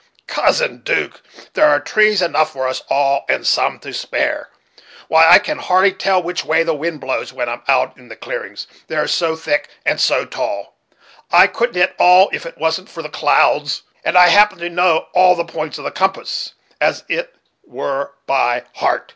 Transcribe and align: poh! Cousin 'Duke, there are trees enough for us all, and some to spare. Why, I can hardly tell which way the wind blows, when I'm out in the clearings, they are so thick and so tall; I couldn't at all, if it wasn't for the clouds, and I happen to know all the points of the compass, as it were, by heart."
poh! 0.25 0.41
Cousin 0.41 0.79
'Duke, 0.83 1.21
there 1.53 1.69
are 1.69 1.79
trees 1.79 2.23
enough 2.23 2.51
for 2.53 2.67
us 2.67 2.81
all, 2.89 3.23
and 3.29 3.45
some 3.45 3.77
to 3.77 3.93
spare. 3.93 4.49
Why, 5.07 5.27
I 5.29 5.37
can 5.37 5.59
hardly 5.59 5.91
tell 5.93 6.23
which 6.23 6.43
way 6.43 6.63
the 6.63 6.73
wind 6.73 6.99
blows, 6.99 7.31
when 7.31 7.47
I'm 7.47 7.61
out 7.67 7.95
in 7.99 8.07
the 8.07 8.15
clearings, 8.15 8.65
they 8.87 8.95
are 8.95 9.05
so 9.05 9.35
thick 9.35 9.69
and 9.85 10.01
so 10.01 10.25
tall; 10.25 10.73
I 11.31 11.45
couldn't 11.45 11.79
at 11.79 11.93
all, 11.99 12.31
if 12.33 12.47
it 12.47 12.57
wasn't 12.57 12.89
for 12.89 13.03
the 13.03 13.09
clouds, 13.09 13.83
and 14.03 14.17
I 14.17 14.29
happen 14.29 14.57
to 14.57 14.71
know 14.71 15.05
all 15.13 15.35
the 15.35 15.45
points 15.45 15.77
of 15.77 15.83
the 15.83 15.91
compass, 15.91 16.55
as 16.81 17.03
it 17.07 17.35
were, 17.63 18.15
by 18.25 18.63
heart." 18.77 19.07